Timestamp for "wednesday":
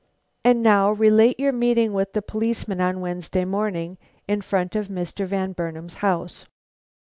3.01-3.45